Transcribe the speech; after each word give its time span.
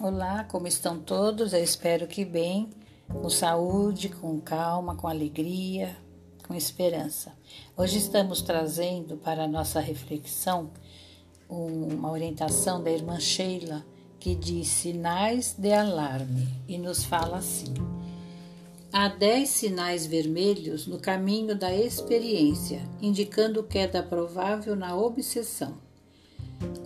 Olá, 0.00 0.44
como 0.44 0.68
estão 0.68 1.00
todos? 1.00 1.52
Eu 1.52 1.60
espero 1.60 2.06
que 2.06 2.24
bem, 2.24 2.70
com 3.12 3.28
saúde, 3.28 4.08
com 4.08 4.40
calma, 4.40 4.94
com 4.94 5.08
alegria, 5.08 5.96
com 6.46 6.54
esperança. 6.54 7.32
Hoje 7.76 7.98
estamos 7.98 8.40
trazendo 8.40 9.16
para 9.16 9.42
a 9.42 9.48
nossa 9.48 9.80
reflexão 9.80 10.70
uma 11.48 12.12
orientação 12.12 12.80
da 12.80 12.92
irmã 12.92 13.18
Sheila 13.18 13.84
que 14.20 14.36
diz 14.36 14.68
sinais 14.68 15.56
de 15.58 15.72
alarme 15.72 16.46
e 16.68 16.78
nos 16.78 17.02
fala 17.02 17.38
assim: 17.38 17.74
Há 18.92 19.08
dez 19.08 19.48
sinais 19.48 20.06
vermelhos 20.06 20.86
no 20.86 21.00
caminho 21.00 21.58
da 21.58 21.74
experiência, 21.74 22.88
indicando 23.02 23.64
queda 23.64 24.00
provável 24.00 24.76
na 24.76 24.94
obsessão. 24.94 25.76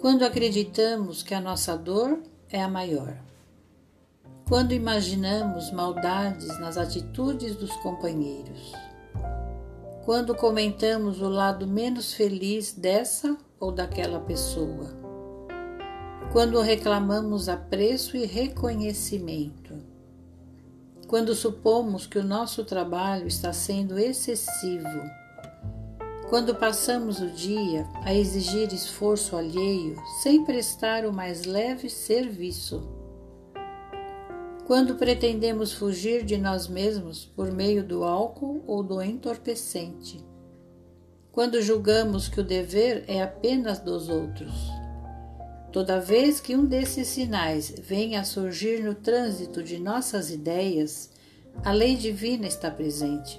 Quando 0.00 0.22
acreditamos 0.22 1.22
que 1.22 1.34
a 1.34 1.40
nossa 1.42 1.76
dor 1.76 2.31
é 2.52 2.62
a 2.62 2.68
maior. 2.68 3.16
Quando 4.46 4.72
imaginamos 4.72 5.72
maldades 5.72 6.60
nas 6.60 6.76
atitudes 6.76 7.56
dos 7.56 7.74
companheiros. 7.76 8.72
Quando 10.04 10.34
comentamos 10.34 11.22
o 11.22 11.28
lado 11.28 11.66
menos 11.66 12.12
feliz 12.12 12.72
dessa 12.72 13.36
ou 13.58 13.72
daquela 13.72 14.20
pessoa. 14.20 14.90
Quando 16.32 16.60
reclamamos 16.60 17.48
apreço 17.48 18.16
e 18.16 18.26
reconhecimento. 18.26 19.74
Quando 21.08 21.34
supomos 21.34 22.06
que 22.06 22.18
o 22.18 22.24
nosso 22.24 22.64
trabalho 22.64 23.26
está 23.26 23.52
sendo 23.52 23.98
excessivo 23.98 25.21
quando 26.32 26.54
passamos 26.54 27.20
o 27.20 27.28
dia 27.28 27.86
a 28.06 28.14
exigir 28.14 28.72
esforço 28.72 29.36
alheio 29.36 30.02
sem 30.22 30.42
prestar 30.46 31.04
o 31.04 31.12
mais 31.12 31.44
leve 31.44 31.90
serviço. 31.90 32.88
Quando 34.66 34.94
pretendemos 34.94 35.74
fugir 35.74 36.24
de 36.24 36.38
nós 36.38 36.66
mesmos 36.66 37.26
por 37.26 37.52
meio 37.52 37.84
do 37.84 38.02
álcool 38.02 38.64
ou 38.66 38.82
do 38.82 39.02
entorpecente. 39.02 40.24
Quando 41.30 41.60
julgamos 41.60 42.28
que 42.28 42.40
o 42.40 42.44
dever 42.44 43.04
é 43.06 43.22
apenas 43.22 43.78
dos 43.78 44.08
outros. 44.08 44.54
Toda 45.70 46.00
vez 46.00 46.40
que 46.40 46.56
um 46.56 46.64
desses 46.64 47.08
sinais 47.08 47.74
vem 47.78 48.16
a 48.16 48.24
surgir 48.24 48.82
no 48.82 48.94
trânsito 48.94 49.62
de 49.62 49.78
nossas 49.78 50.30
ideias, 50.30 51.10
a 51.62 51.72
lei 51.72 51.94
divina 51.94 52.46
está 52.46 52.70
presente 52.70 53.38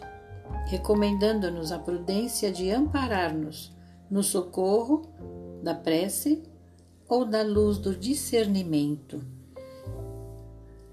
recomendando-nos 0.67 1.71
a 1.71 1.79
prudência 1.79 2.51
de 2.51 2.69
amparar-nos 2.71 3.71
no 4.09 4.23
socorro 4.23 5.03
da 5.61 5.73
prece 5.73 6.43
ou 7.07 7.25
da 7.25 7.41
luz 7.41 7.77
do 7.77 7.95
discernimento. 7.95 9.23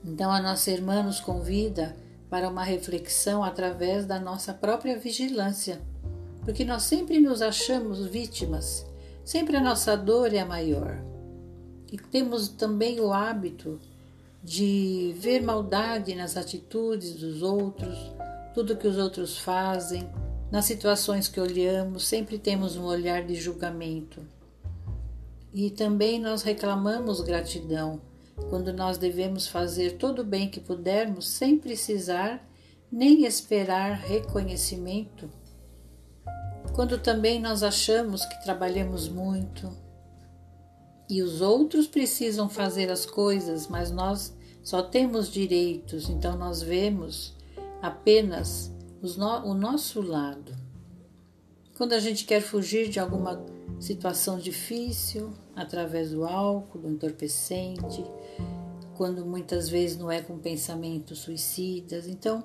Então, 0.04 0.30
a 0.30 0.40
nossa 0.40 0.70
irmã 0.70 1.02
nos 1.02 1.20
convida 1.20 1.96
para 2.28 2.48
uma 2.48 2.62
reflexão 2.62 3.42
através 3.42 4.06
da 4.06 4.18
nossa 4.18 4.54
própria 4.54 4.98
vigilância, 4.98 5.80
porque 6.44 6.64
nós 6.64 6.84
sempre 6.84 7.20
nos 7.20 7.42
achamos 7.42 8.06
vítimas, 8.06 8.86
sempre 9.24 9.56
a 9.56 9.60
nossa 9.60 9.96
dor 9.96 10.32
é 10.32 10.38
a 10.38 10.46
maior. 10.46 11.02
E 11.92 11.98
temos 11.98 12.48
também 12.48 13.00
o 13.00 13.12
hábito 13.12 13.80
de 14.42 15.14
ver 15.18 15.42
maldade 15.42 16.14
nas 16.14 16.36
atitudes 16.36 17.14
dos 17.14 17.42
outros, 17.42 17.98
tudo 18.54 18.76
que 18.76 18.86
os 18.86 18.98
outros 18.98 19.38
fazem, 19.38 20.08
nas 20.50 20.64
situações 20.64 21.28
que 21.28 21.40
olhamos, 21.40 22.06
sempre 22.06 22.38
temos 22.38 22.76
um 22.76 22.84
olhar 22.84 23.24
de 23.24 23.34
julgamento. 23.34 24.20
E 25.52 25.70
também 25.70 26.20
nós 26.20 26.42
reclamamos 26.42 27.20
gratidão, 27.20 28.00
quando 28.48 28.72
nós 28.72 28.98
devemos 28.98 29.46
fazer 29.46 29.96
todo 29.96 30.20
o 30.20 30.24
bem 30.24 30.48
que 30.48 30.60
pudermos 30.60 31.28
sem 31.28 31.58
precisar 31.58 32.44
nem 32.90 33.24
esperar 33.24 33.98
reconhecimento. 33.98 35.30
Quando 36.74 36.98
também 36.98 37.40
nós 37.40 37.62
achamos 37.62 38.24
que 38.24 38.42
trabalhamos 38.42 39.08
muito 39.08 39.70
e 41.08 41.22
os 41.22 41.40
outros 41.40 41.86
precisam 41.86 42.48
fazer 42.48 42.90
as 42.90 43.04
coisas, 43.04 43.66
mas 43.68 43.90
nós 43.90 44.34
só 44.62 44.82
temos 44.82 45.30
direitos, 45.30 46.08
então 46.08 46.36
nós 46.36 46.62
vemos 46.62 47.34
apenas 47.82 48.72
no, 49.16 49.50
o 49.50 49.54
nosso 49.54 50.00
lado. 50.00 50.56
Quando 51.76 51.92
a 51.92 52.00
gente 52.00 52.24
quer 52.24 52.40
fugir 52.40 52.88
de 52.88 53.00
alguma 53.00 53.44
situação 53.78 54.38
difícil, 54.38 55.32
através 55.56 56.10
do 56.10 56.24
álcool, 56.24 56.78
do 56.78 56.90
entorpecente, 56.90 58.04
quando 59.00 59.24
muitas 59.24 59.68
vezes 59.68 59.96
não 59.96 60.10
é 60.10 60.20
com 60.20 60.38
pensamentos 60.38 61.20
suicidas. 61.20 62.06
Então, 62.06 62.44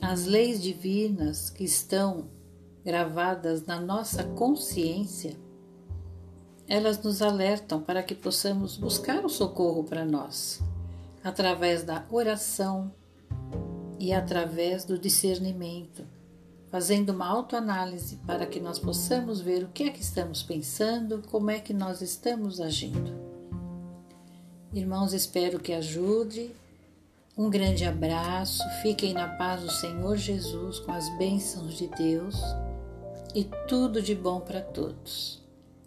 as 0.00 0.24
leis 0.24 0.62
divinas 0.62 1.50
que 1.50 1.64
estão 1.64 2.30
gravadas 2.82 3.66
na 3.66 3.78
nossa 3.78 4.24
consciência, 4.24 5.36
elas 6.66 7.02
nos 7.02 7.20
alertam 7.20 7.80
para 7.82 8.02
que 8.02 8.14
possamos 8.14 8.76
buscar 8.78 9.22
o 9.22 9.28
socorro 9.28 9.84
para 9.84 10.04
nós, 10.04 10.62
através 11.22 11.82
da 11.82 12.06
oração, 12.10 12.90
e 14.02 14.12
através 14.12 14.84
do 14.84 14.98
discernimento, 14.98 16.04
fazendo 16.72 17.10
uma 17.10 17.28
autoanálise 17.28 18.16
para 18.26 18.44
que 18.46 18.58
nós 18.58 18.76
possamos 18.76 19.40
ver 19.40 19.62
o 19.62 19.68
que 19.68 19.84
é 19.84 19.90
que 19.90 20.02
estamos 20.02 20.42
pensando, 20.42 21.22
como 21.30 21.52
é 21.52 21.60
que 21.60 21.72
nós 21.72 22.02
estamos 22.02 22.60
agindo. 22.60 23.14
Irmãos, 24.74 25.12
espero 25.12 25.60
que 25.60 25.72
ajude. 25.72 26.50
Um 27.38 27.48
grande 27.48 27.84
abraço, 27.84 28.64
fiquem 28.82 29.14
na 29.14 29.28
paz 29.36 29.62
do 29.62 29.70
Senhor 29.70 30.16
Jesus, 30.16 30.80
com 30.80 30.90
as 30.90 31.08
bênçãos 31.16 31.74
de 31.74 31.86
Deus 31.86 32.40
e 33.36 33.48
tudo 33.68 34.02
de 34.02 34.16
bom 34.16 34.40
para 34.40 34.60
todos. 34.60 35.40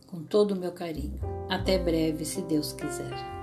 Com 0.07 0.23
todo 0.23 0.51
o 0.51 0.55
meu 0.55 0.71
carinho. 0.71 1.19
Até 1.49 1.77
breve, 1.77 2.23
se 2.23 2.41
Deus 2.43 2.71
quiser. 2.71 3.34